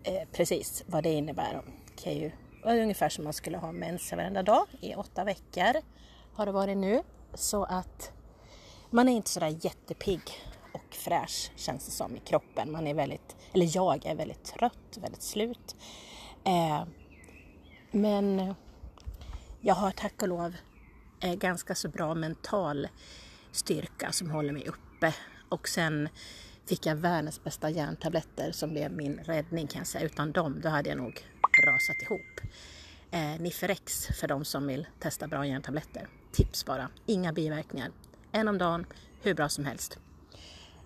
eh, 0.04 0.28
precis 0.32 0.84
vad 0.88 1.04
det 1.04 1.12
innebär. 1.12 1.62
Kan 2.04 2.14
ju 2.14 2.32
ungefär 2.66 3.10
som 3.10 3.24
man 3.24 3.34
skulle 3.34 3.58
ha 3.58 3.72
mens 3.72 4.12
varenda 4.12 4.44
dag 4.44 4.68
i 4.82 4.96
åtta 4.96 5.24
veckor 5.24 5.74
har 6.34 6.46
det 6.46 6.52
varit 6.52 6.78
nu. 6.78 7.02
Så 7.34 7.64
att 7.64 8.12
man 8.90 9.10
är 9.10 9.14
inte 9.14 9.30
sådär 9.30 9.58
jättepigg 9.62 10.22
och 10.74 10.96
fräsch 10.96 11.52
känns 11.56 11.86
det 11.86 11.92
som 11.92 12.16
i 12.16 12.20
kroppen. 12.20 12.72
Man 12.72 12.88
är 12.88 12.94
väldigt, 12.94 13.36
eller 13.54 13.76
jag 13.76 14.06
är 14.06 14.16
väldigt 14.16 14.44
trött, 14.44 14.98
väldigt 15.02 15.22
slut. 15.24 15.76
Eh, 16.46 16.84
men 17.92 18.56
jag 19.62 19.76
har 19.76 19.92
tack 19.92 20.22
och 20.22 20.28
lov 20.28 20.56
eh, 21.22 21.34
ganska 21.34 21.76
så 21.76 21.90
bra 21.90 22.16
mental 22.16 22.88
styrka 23.52 24.12
som 24.12 24.32
håller 24.32 24.54
mig 24.54 24.68
uppe. 24.68 25.14
Och 25.50 25.68
sen 25.68 26.10
fick 26.66 26.86
jag 26.86 26.96
världens 26.96 27.44
bästa 27.44 27.70
järntabletter 27.70 28.52
som 28.52 28.70
blev 28.70 28.92
min 28.92 29.18
räddning 29.18 29.68
kan 29.68 29.80
jag 29.80 29.88
säga. 29.88 30.06
Utan 30.06 30.32
dem, 30.32 30.62
då 30.62 30.70
hade 30.70 30.90
jag 30.90 30.98
nog 30.98 31.22
rasat 31.60 32.02
ihop. 32.02 32.42
Eh, 33.12 33.42
Niferex 33.42 34.08
för 34.08 34.28
de 34.28 34.46
som 34.46 34.68
vill 34.68 34.88
testa 35.00 35.28
bra 35.28 35.46
järntabletter. 35.46 36.08
Tips 36.32 36.66
bara, 36.66 36.90
inga 37.06 37.34
biverkningar. 37.34 37.92
En 38.32 38.48
om 38.48 38.58
dagen, 38.58 38.86
hur 39.22 39.34
bra 39.34 39.50
som 39.50 39.66
helst. 39.66 39.98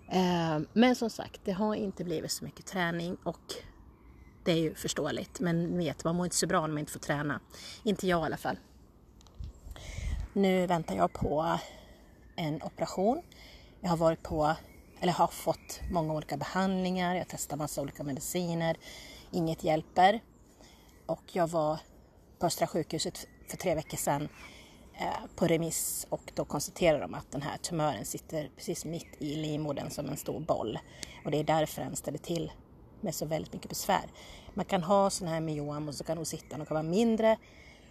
Eh, 0.08 0.58
men 0.72 0.96
som 0.96 1.10
sagt, 1.10 1.40
det 1.44 1.52
har 1.52 1.74
inte 1.74 2.04
blivit 2.04 2.32
så 2.32 2.44
mycket 2.44 2.66
träning 2.66 3.16
och 3.22 3.54
det 4.44 4.52
är 4.52 4.56
ju 4.56 4.74
förståeligt. 4.74 5.40
Men 5.40 5.78
vet, 5.78 6.04
man 6.04 6.16
mår 6.16 6.26
inte 6.26 6.36
så 6.36 6.46
bra 6.46 6.60
när 6.60 6.68
man 6.68 6.78
inte 6.78 6.92
får 6.92 7.00
träna. 7.00 7.40
Inte 7.82 8.06
jag 8.06 8.22
i 8.22 8.24
alla 8.24 8.36
fall. 8.36 8.58
Nu 10.32 10.66
väntar 10.66 10.96
jag 10.96 11.12
på 11.12 11.58
en 12.36 12.62
operation. 12.62 13.22
Jag 13.80 13.90
har 13.90 13.96
varit 13.96 14.22
på, 14.22 14.56
eller 15.00 15.12
har 15.12 15.26
fått 15.26 15.80
många 15.90 16.14
olika 16.14 16.36
behandlingar. 16.36 17.14
Jag 17.14 17.26
testar 17.28 17.56
massa 17.56 17.82
olika 17.82 18.02
mediciner. 18.02 18.76
Inget 19.30 19.64
hjälper. 19.64 20.20
Och 21.08 21.22
jag 21.32 21.48
var 21.48 21.80
på 22.38 22.46
Östra 22.46 22.66
sjukhuset 22.66 23.26
för 23.50 23.56
tre 23.56 23.74
veckor 23.74 23.96
sedan 23.96 24.28
eh, 25.00 25.36
på 25.36 25.46
remiss 25.46 26.06
och 26.10 26.32
då 26.34 26.44
konstaterade 26.44 27.00
de 27.00 27.14
att 27.14 27.30
den 27.30 27.42
här 27.42 27.56
tumören 27.56 28.04
sitter 28.04 28.50
precis 28.56 28.84
mitt 28.84 29.06
i 29.18 29.36
livmodern 29.36 29.90
som 29.90 30.08
en 30.08 30.16
stor 30.16 30.40
boll. 30.40 30.78
Och 31.24 31.30
det 31.30 31.38
är 31.38 31.44
därför 31.44 31.82
den 31.82 31.96
ställer 31.96 32.18
till 32.18 32.52
med 33.00 33.14
så 33.14 33.26
väldigt 33.26 33.52
mycket 33.52 33.68
besvär. 33.68 34.04
Man 34.54 34.64
kan 34.64 34.82
ha 34.82 35.10
sådana 35.10 35.34
här 35.34 35.40
myom 35.40 35.88
och 35.88 35.94
så 35.94 36.04
kan 36.04 36.16
de 36.16 36.24
sitta, 36.24 36.56
de 36.56 36.66
kan 36.66 36.74
vara 36.74 36.82
mindre 36.82 37.36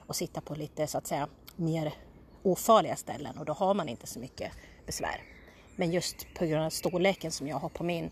och 0.07 0.15
sitta 0.15 0.41
på 0.41 0.55
lite 0.55 0.88
så 0.88 0.97
att 0.97 1.07
säga 1.07 1.27
mer 1.55 1.93
ofarliga 2.43 2.95
ställen 2.95 3.38
och 3.38 3.45
då 3.45 3.53
har 3.53 3.74
man 3.74 3.89
inte 3.89 4.07
så 4.07 4.19
mycket 4.19 4.51
besvär. 4.86 5.24
Men 5.75 5.91
just 5.91 6.27
på 6.36 6.45
grund 6.45 6.65
av 6.65 6.69
storleken 6.69 7.31
som 7.31 7.47
jag 7.47 7.57
har 7.57 7.69
på 7.69 7.83
min 7.83 8.12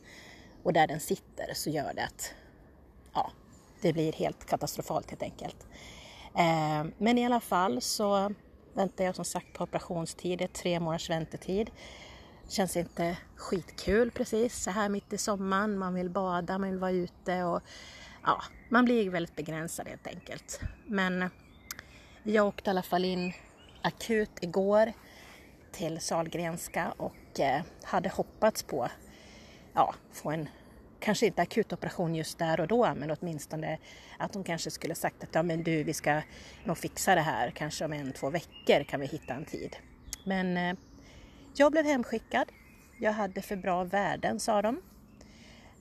och 0.63 0.73
där 0.73 0.87
den 0.87 0.99
sitter 0.99 1.53
så 1.53 1.69
gör 1.69 1.93
det 1.93 2.03
att 2.03 2.33
ja, 3.13 3.31
det 3.85 3.93
blir 3.93 4.13
helt 4.13 4.45
katastrofalt 4.45 5.09
helt 5.09 5.23
enkelt. 5.23 5.67
Eh, 6.35 6.85
men 6.97 7.17
i 7.17 7.25
alla 7.25 7.39
fall 7.39 7.81
så 7.81 8.33
väntar 8.73 9.03
jag 9.03 9.15
som 9.15 9.25
sagt 9.25 9.53
på 9.53 9.63
operationstid, 9.63 10.39
det 10.39 10.43
är 10.43 10.47
tre 10.47 10.79
månaders 10.79 11.09
väntetid. 11.09 11.71
Känns 12.47 12.77
inte 12.77 13.17
skitkul 13.35 14.11
precis 14.11 14.63
så 14.63 14.71
här 14.71 14.89
mitt 14.89 15.13
i 15.13 15.17
sommaren. 15.17 15.77
Man 15.77 15.93
vill 15.93 16.09
bada, 16.09 16.57
man 16.57 16.69
vill 16.69 16.79
vara 16.79 16.91
ute 16.91 17.43
och 17.43 17.61
ja, 18.23 18.41
man 18.69 18.85
blir 18.85 19.09
väldigt 19.09 19.35
begränsad 19.35 19.87
helt 19.87 20.07
enkelt. 20.07 20.59
Men 20.85 21.29
jag 22.23 22.47
åkte 22.47 22.69
i 22.69 22.71
alla 22.71 22.83
fall 22.83 23.05
in 23.05 23.33
akut 23.81 24.31
igår 24.41 24.93
till 25.71 25.99
Salgrenska 25.99 26.93
och 26.97 27.39
eh, 27.39 27.61
hade 27.83 28.09
hoppats 28.09 28.63
på 28.63 28.87
ja, 29.73 29.95
få 30.11 30.31
en, 30.31 30.49
kanske 31.05 31.25
inte 31.25 31.41
akutoperation 31.41 32.15
just 32.15 32.37
där 32.37 32.59
och 32.59 32.67
då, 32.67 32.93
men 32.95 33.11
åtminstone 33.11 33.77
att 34.17 34.33
de 34.33 34.43
kanske 34.43 34.71
skulle 34.71 34.95
sagt 34.95 35.23
att 35.23 35.35
ja 35.35 35.43
men 35.43 35.63
du, 35.63 35.83
vi 35.83 35.93
ska 35.93 36.21
nog 36.63 36.77
fixa 36.77 37.15
det 37.15 37.21
här, 37.21 37.51
kanske 37.51 37.85
om 37.85 37.93
en, 37.93 38.13
två 38.13 38.29
veckor 38.29 38.83
kan 38.83 38.99
vi 38.99 39.05
hitta 39.05 39.33
en 39.33 39.45
tid. 39.45 39.75
Men 40.23 40.57
eh, 40.57 40.75
jag 41.55 41.71
blev 41.71 41.85
hemskickad. 41.85 42.51
Jag 42.99 43.11
hade 43.11 43.41
för 43.41 43.55
bra 43.55 43.83
värden 43.83 44.39
sa 44.39 44.61
de. 44.61 44.81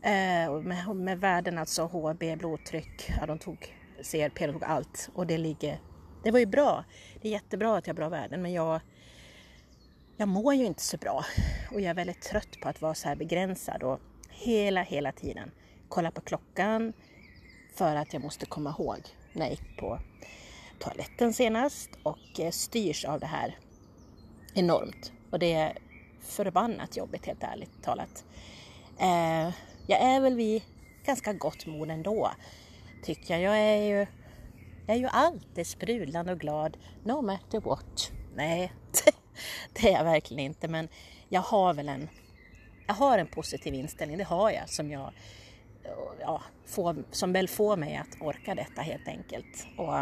Eh, 0.02 0.60
med, 0.60 0.96
med 0.96 1.20
värden 1.20 1.58
alltså 1.58 1.82
HB, 1.82 2.36
blodtryck, 2.38 3.12
ja, 3.20 3.26
de 3.26 3.38
tog 3.38 3.74
CRP, 4.02 4.46
de 4.46 4.52
tog 4.52 4.64
allt 4.64 5.10
och 5.14 5.26
det 5.26 5.38
ligger 5.38 5.78
det 6.24 6.30
var 6.30 6.38
ju 6.38 6.46
bra. 6.46 6.84
Det 7.22 7.28
är 7.28 7.32
jättebra 7.32 7.76
att 7.76 7.86
jag 7.86 7.94
har 7.94 7.96
bra 7.96 8.08
värden 8.08 8.42
men 8.42 8.52
jag, 8.52 8.80
jag 10.16 10.28
mår 10.28 10.54
ju 10.54 10.64
inte 10.64 10.82
så 10.82 10.96
bra 10.96 11.24
och 11.70 11.80
jag 11.80 11.90
är 11.90 11.94
väldigt 11.94 12.22
trött 12.22 12.60
på 12.62 12.68
att 12.68 12.82
vara 12.82 12.94
så 12.94 13.08
här 13.08 13.16
begränsad 13.16 13.82
och 13.82 14.00
hela, 14.34 14.82
hela 14.82 15.12
tiden 15.12 15.50
kolla 15.94 16.10
på 16.10 16.20
klockan 16.20 16.92
för 17.74 17.96
att 17.96 18.12
jag 18.12 18.22
måste 18.22 18.46
komma 18.46 18.74
ihåg 18.78 18.98
när 19.32 19.42
jag 19.42 19.50
gick 19.50 19.76
på 19.76 19.98
toaletten 20.78 21.32
senast 21.32 21.90
och 22.02 22.40
eh, 22.40 22.50
styrs 22.50 23.04
av 23.04 23.20
det 23.20 23.26
här 23.26 23.58
enormt. 24.54 25.12
Och 25.30 25.38
det 25.38 25.52
är 25.52 25.78
förbannat 26.20 26.96
jobbigt 26.96 27.26
helt 27.26 27.42
ärligt 27.42 27.82
talat. 27.82 28.24
Eh, 28.98 29.54
jag 29.86 30.00
är 30.00 30.20
väl 30.20 30.34
vid 30.34 30.62
ganska 31.04 31.32
gott 31.32 31.66
mod 31.66 31.90
ändå, 31.90 32.30
tycker 33.02 33.34
jag. 33.34 33.42
Jag 33.42 33.58
är 33.58 33.82
ju 33.82 34.06
jag 34.86 34.96
är 34.96 35.00
ju 35.00 35.06
alltid 35.06 35.66
sprudlande 35.66 36.32
och 36.32 36.40
glad, 36.40 36.76
no 37.04 37.22
matter 37.22 37.60
what. 37.60 38.12
Nej, 38.34 38.72
det 39.72 39.88
är 39.88 39.92
jag 39.92 40.04
verkligen 40.04 40.44
inte, 40.44 40.68
men 40.68 40.88
jag 41.28 41.40
har 41.40 41.74
väl 41.74 41.88
en, 41.88 42.08
jag 42.86 42.94
har 42.94 43.18
en 43.18 43.26
positiv 43.26 43.74
inställning, 43.74 44.18
det 44.18 44.24
har 44.24 44.50
jag, 44.50 44.68
som 44.68 44.90
jag 44.90 45.12
ja, 46.20 46.42
får, 46.66 47.04
som 47.10 47.32
väl 47.32 47.48
får 47.48 47.76
mig 47.76 47.96
att 47.96 48.20
orka 48.20 48.54
detta 48.54 48.82
helt 48.82 49.08
enkelt. 49.08 49.66
Och 49.76 49.94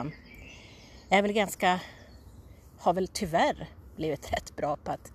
jag 1.09 1.19
är 1.19 1.23
väl 1.23 1.33
ganska, 1.33 1.81
har 2.79 2.95
väl 2.95 3.09
tyvärr 3.09 3.69
blivit 3.97 4.33
rätt 4.33 4.57
bra 4.57 4.77
på 4.77 4.91
att 4.93 5.13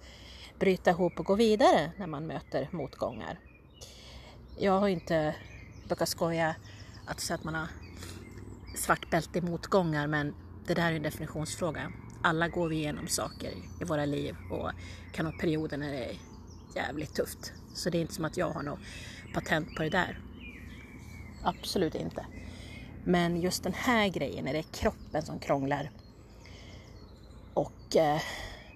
bryta 0.60 0.90
ihop 0.90 1.20
och 1.20 1.26
gå 1.26 1.36
vidare 1.36 1.92
när 1.98 2.08
man 2.08 2.28
möter 2.28 2.70
motgångar. 2.72 3.40
Jag 4.58 4.80
har 4.80 4.88
inte, 4.88 5.36
brukat 5.88 6.10
skoja 6.10 6.56
att 7.06 7.20
säga 7.20 7.36
att 7.36 7.44
man 7.44 7.56
har 7.56 7.68
svart 8.76 9.10
bälte 9.10 9.40
i 9.40 9.42
motgångar 9.42 10.08
men 10.08 10.36
det 10.68 10.74
där 10.74 10.92
är 10.92 10.96
en 10.96 11.04
definitionsfråga. 11.04 11.92
Alla 12.24 12.48
går 12.48 12.70
vi 12.70 12.76
igenom 12.76 13.08
saker 13.08 13.54
i 13.82 13.84
våra 13.84 14.06
liv 14.06 14.36
och 14.52 14.72
kan 15.14 15.26
ha 15.26 15.34
perioder 15.34 15.78
när 15.78 15.92
det 15.92 16.06
är 16.06 16.16
jävligt 16.76 17.14
tufft. 17.14 17.54
Så 17.74 17.90
det 17.90 17.98
är 17.98 18.02
inte 18.02 18.14
som 18.14 18.26
att 18.26 18.38
jag 18.38 18.50
har 18.50 18.64
något 18.64 18.80
patent 19.34 19.76
på 19.76 19.84
det 19.84 19.90
där. 19.90 20.20
Absolut 21.44 21.96
inte. 21.96 22.26
Men 23.04 23.42
just 23.42 23.64
den 23.64 23.74
här 23.74 24.08
grejen, 24.08 24.46
när 24.46 24.54
det 24.54 24.60
är 24.60 24.74
kroppen 24.74 25.22
som 25.22 25.40
krånglar 25.40 25.90
och 27.54 27.96
eh, 27.96 28.22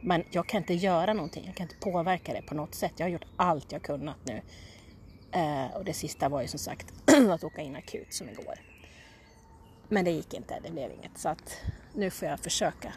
man, 0.01 0.23
jag 0.31 0.47
kan 0.47 0.57
inte 0.57 0.73
göra 0.73 1.13
någonting, 1.13 1.45
jag 1.45 1.55
kan 1.55 1.63
inte 1.63 1.75
påverka 1.91 2.33
det 2.33 2.41
på 2.41 2.55
något 2.55 2.75
sätt. 2.75 2.91
Jag 2.97 3.05
har 3.05 3.11
gjort 3.11 3.25
allt 3.35 3.71
jag 3.71 3.81
kunnat 3.81 4.17
nu. 4.23 4.41
Eh, 5.31 5.75
och 5.75 5.85
det 5.85 5.93
sista 5.93 6.29
var 6.29 6.41
ju 6.41 6.47
som 6.47 6.59
sagt 6.59 6.93
att 7.31 7.43
åka 7.43 7.61
in 7.61 7.75
akut 7.75 8.13
som 8.13 8.29
igår. 8.29 8.55
Men 9.89 10.05
det 10.05 10.11
gick 10.11 10.33
inte, 10.33 10.59
det 10.63 10.71
blev 10.71 10.91
inget. 10.91 11.17
Så 11.17 11.29
att 11.29 11.57
nu 11.93 12.09
får 12.09 12.27
jag 12.27 12.39
försöka 12.39 12.93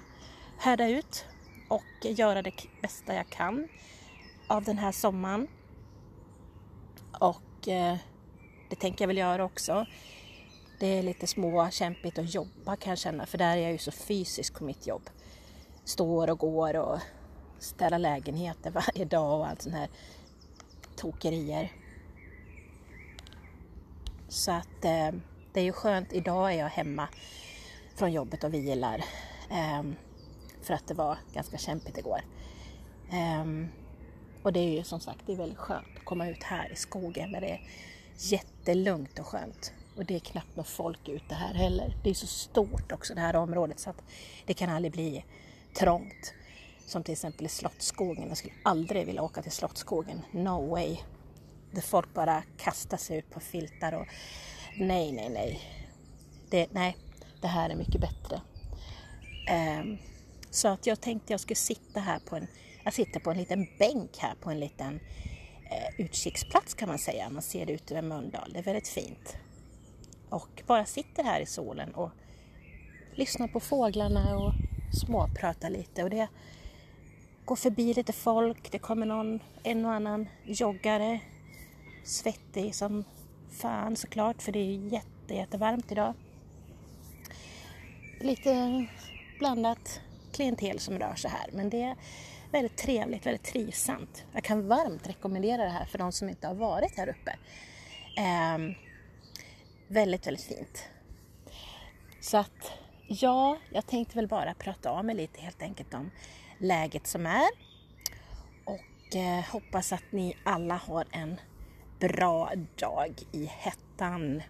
härda 0.58 0.88
ut 0.88 1.24
och 1.68 2.06
göra 2.06 2.42
det 2.42 2.52
bästa 2.82 3.14
jag 3.14 3.28
kan 3.28 3.68
av 4.46 4.64
den 4.64 4.78
här 4.78 4.92
sommaren. 4.92 5.48
Och 7.20 7.68
eh, 7.68 7.96
det 8.68 8.76
tänker 8.76 9.02
jag 9.02 9.06
väl 9.08 9.18
göra 9.18 9.44
också. 9.44 9.86
Det 10.80 10.86
är 10.86 11.02
lite 11.02 11.26
småkämpigt 11.26 12.18
att 12.18 12.34
jobba 12.34 12.76
kan 12.76 12.90
jag 12.90 12.98
känna, 12.98 13.26
för 13.26 13.38
där 13.38 13.56
är 13.56 13.60
jag 13.60 13.72
ju 13.72 13.78
så 13.78 13.90
fysisk 13.90 14.58
på 14.58 14.64
mitt 14.64 14.86
jobb. 14.86 15.10
Står 15.84 16.30
och 16.30 16.38
går 16.38 16.76
och 16.76 16.98
städar 17.58 17.98
lägenheter 17.98 18.70
varje 18.86 19.04
dag 19.04 19.40
och 19.40 19.48
allt 19.48 19.62
sånt 19.62 19.74
här 19.74 19.88
tokerier. 20.96 21.72
Så 24.28 24.52
att 24.52 24.84
eh, 24.84 25.10
det 25.52 25.60
är 25.60 25.64
ju 25.64 25.72
skönt, 25.72 26.12
idag 26.12 26.52
är 26.52 26.58
jag 26.58 26.68
hemma 26.68 27.08
från 27.94 28.12
jobbet 28.12 28.44
och 28.44 28.54
vilar. 28.54 29.04
eh, 29.50 29.82
för 30.62 30.74
att 30.74 30.86
det 30.86 30.94
var 30.94 31.18
ganska 31.32 31.58
kämpigt 31.58 31.98
igår. 31.98 32.20
Eh, 33.10 33.44
och 34.44 34.52
det 34.52 34.60
är 34.60 34.70
ju 34.70 34.84
som 34.84 35.00
sagt, 35.00 35.20
det 35.26 35.32
är 35.32 35.36
väldigt 35.36 35.58
skönt 35.58 35.86
att 35.96 36.04
komma 36.04 36.28
ut 36.28 36.42
här 36.42 36.72
i 36.72 36.76
skogen 36.76 37.32
där 37.32 37.40
det 37.40 37.50
är 37.50 37.60
jättelugnt 38.18 39.18
och 39.18 39.26
skönt. 39.26 39.72
Och 39.96 40.04
det 40.04 40.14
är 40.14 40.20
knappt 40.20 40.56
något 40.56 40.68
folk 40.68 41.08
ute 41.08 41.34
här 41.34 41.54
heller. 41.54 41.96
Det 42.02 42.10
är 42.10 42.14
så 42.14 42.26
stort 42.26 42.92
också 42.92 43.14
det 43.14 43.20
här 43.20 43.36
området 43.36 43.80
så 43.80 43.90
att 43.90 44.02
det 44.46 44.54
kan 44.54 44.70
aldrig 44.70 44.92
bli 44.92 45.24
trångt. 45.78 46.34
Som 46.86 47.02
till 47.02 47.12
exempel 47.12 47.46
i 47.46 47.48
Slottsskogen. 47.48 48.28
Jag 48.28 48.36
skulle 48.36 48.54
aldrig 48.62 49.06
vilja 49.06 49.22
åka 49.22 49.42
till 49.42 49.52
Slottsskogen. 49.52 50.22
No 50.30 50.70
way. 50.70 50.96
Där 51.70 51.82
folk 51.82 52.14
bara 52.14 52.42
kastar 52.56 52.96
sig 52.96 53.18
ut 53.18 53.30
på 53.30 53.40
filtar 53.40 53.92
och 53.92 54.06
nej, 54.76 55.12
nej, 55.12 55.28
nej. 55.28 55.60
Det, 56.50 56.72
nej, 56.72 56.96
det 57.40 57.48
här 57.48 57.70
är 57.70 57.76
mycket 57.76 58.00
bättre. 58.00 58.40
Um, 59.80 59.98
Så 60.50 60.68
att 60.68 60.86
jag 60.86 61.00
tänkte 61.00 61.32
jag 61.32 61.40
skulle 61.40 61.56
sitta 61.56 62.00
här 62.00 62.18
på 62.18 62.36
en, 62.36 62.46
jag 62.84 62.94
sitter 62.94 63.20
på 63.20 63.30
en 63.30 63.38
liten 63.38 63.66
bänk 63.78 64.18
här 64.18 64.34
på 64.40 64.50
en 64.50 64.60
liten 64.60 65.00
eh, 65.70 66.00
utkiksplats 66.00 66.74
kan 66.74 66.88
man 66.88 66.98
säga. 66.98 67.30
Man 67.30 67.42
ser 67.42 67.70
ut 67.70 67.90
över 67.90 68.02
Mölndal, 68.02 68.52
det 68.52 68.58
är 68.58 68.62
väldigt 68.62 68.88
fint. 68.88 69.36
Och 70.28 70.62
bara 70.66 70.84
sitter 70.84 71.24
här 71.24 71.40
i 71.40 71.46
solen 71.46 71.94
och 71.94 72.10
lyssnar 73.14 73.48
på 73.48 73.60
fåglarna 73.60 74.38
och 74.38 74.52
småpratar 74.92 75.70
lite. 75.70 76.04
Och 76.04 76.10
det 76.10 76.28
går 77.44 77.56
förbi 77.56 77.94
lite 77.94 78.12
folk, 78.12 78.72
det 78.72 78.78
kommer 78.78 79.06
någon, 79.06 79.40
en 79.62 79.84
och 79.84 79.92
annan 79.92 80.28
joggare, 80.44 81.20
svettig 82.04 82.74
som 82.74 83.04
fan 83.50 83.96
såklart 83.96 84.42
för 84.42 84.52
det 84.52 84.58
är 84.58 84.92
jätte, 84.92 85.34
jättevarmt 85.34 85.92
idag. 85.92 86.14
Lite 88.20 88.86
blandat 89.38 90.00
klientel 90.32 90.78
som 90.78 90.98
rör 90.98 91.14
sig 91.14 91.30
här 91.30 91.50
men 91.52 91.70
det 91.70 91.96
väldigt 92.54 92.76
trevligt, 92.76 93.26
väldigt 93.26 93.42
trivsamt. 93.42 94.24
Jag 94.32 94.44
kan 94.44 94.68
varmt 94.68 95.08
rekommendera 95.08 95.64
det 95.64 95.70
här 95.70 95.84
för 95.84 95.98
de 95.98 96.12
som 96.12 96.28
inte 96.28 96.46
har 96.46 96.54
varit 96.54 96.96
här 96.96 97.08
uppe. 97.08 97.36
Eh, 98.16 98.76
väldigt, 99.88 100.26
väldigt 100.26 100.44
fint. 100.44 100.88
Så 102.20 102.36
att 102.36 102.72
ja, 103.08 103.58
jag 103.70 103.86
tänkte 103.86 104.16
väl 104.16 104.28
bara 104.28 104.54
prata 104.54 104.90
av 104.90 105.04
mig 105.04 105.14
lite 105.14 105.40
helt 105.40 105.62
enkelt 105.62 105.94
om 105.94 106.10
läget 106.58 107.06
som 107.06 107.26
är 107.26 107.48
och 108.64 109.16
eh, 109.16 109.44
hoppas 109.44 109.92
att 109.92 110.12
ni 110.12 110.36
alla 110.44 110.76
har 110.76 111.04
en 111.10 111.40
bra 112.00 112.52
dag 112.76 113.14
i 113.32 113.46
hettan. 113.46 114.42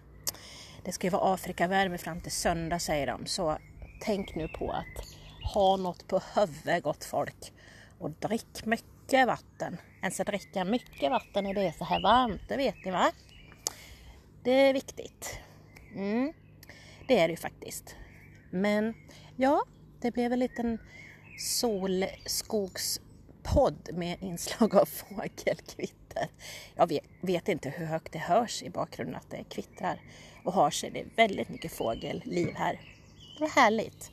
Det 0.83 0.91
ska 0.91 1.07
ju 1.07 1.11
vara 1.11 1.33
Afrikavärme 1.33 1.97
fram 1.97 2.21
till 2.21 2.31
söndag 2.31 2.79
säger 2.79 3.07
de, 3.07 3.25
så 3.25 3.57
tänk 4.01 4.35
nu 4.35 4.47
på 4.47 4.71
att 4.71 5.05
ha 5.53 5.77
något 5.77 6.07
på 6.07 6.21
huvudet 6.35 6.83
gott 6.83 7.03
folk 7.03 7.51
och 7.99 8.11
drick 8.11 8.65
mycket 8.65 9.27
vatten. 9.27 9.77
En 10.01 10.11
ska 10.11 10.23
dricka 10.23 10.65
mycket 10.65 11.11
vatten 11.11 11.43
när 11.43 11.53
det 11.53 11.67
är 11.67 11.71
så 11.71 11.85
här 11.85 12.01
varmt, 12.01 12.41
det 12.47 12.57
vet 12.57 12.85
ni 12.85 12.91
va? 12.91 13.11
Det 14.43 14.51
är 14.51 14.73
viktigt. 14.73 15.39
Mm, 15.95 16.33
det 17.07 17.19
är 17.19 17.27
det 17.27 17.31
ju 17.31 17.37
faktiskt. 17.37 17.95
Men 18.49 18.93
ja, 19.35 19.63
det 20.01 20.11
blev 20.11 20.33
en 20.33 20.39
liten 20.39 20.77
solskogspodd 21.37 23.89
med 23.93 24.23
inslag 24.23 24.75
av 24.75 24.85
fågelkvitter. 25.09 26.27
Jag 26.75 26.87
vet, 26.87 27.03
vet, 27.21 27.47
inte 27.47 27.69
hur 27.69 27.85
högt 27.85 28.13
det 28.13 28.19
hörs 28.19 28.63
i 28.63 28.69
bakgrunden 28.69 29.15
att 29.15 29.29
det 29.29 29.43
kvittrar 29.43 30.01
och 30.43 30.53
har 30.53 30.71
sig. 30.71 30.91
Det 30.91 30.99
är 30.99 31.07
väldigt 31.15 31.49
mycket 31.49 31.71
fågelliv 31.71 32.55
här. 32.55 32.79
Det 33.37 33.41
var 33.41 33.49
härligt. 33.49 34.11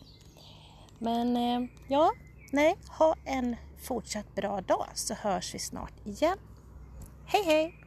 Men 0.99 1.37
eh, 1.37 1.61
ja, 1.89 2.13
nej, 2.51 2.77
ha 2.89 3.17
en 3.25 3.57
fortsatt 3.83 4.35
bra 4.35 4.61
dag 4.61 4.89
så 4.95 5.15
hörs 5.15 5.55
vi 5.55 5.59
snart 5.59 5.95
igen. 6.05 6.39
Hej 7.27 7.43
hej! 7.45 7.82